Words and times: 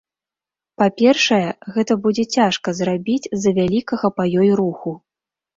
Па-першае, 0.81 1.49
гэта 1.75 1.97
будзе 2.05 2.25
цяжка 2.37 2.73
зрабіць 2.81 3.21
з-за 3.29 3.51
вялікага 3.59 4.13
па 4.17 4.23
ёй 4.47 4.53
руху. 4.63 4.97